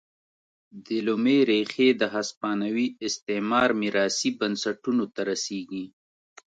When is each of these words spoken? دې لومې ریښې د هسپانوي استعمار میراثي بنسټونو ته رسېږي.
دې 0.85 0.99
لومې 1.07 1.37
ریښې 1.49 1.89
د 2.01 2.03
هسپانوي 2.15 2.87
استعمار 3.07 3.69
میراثي 3.81 4.29
بنسټونو 4.39 5.03
ته 5.13 5.21
رسېږي. 5.29 5.85